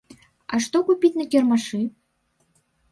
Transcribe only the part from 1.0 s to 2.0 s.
на кірмашы?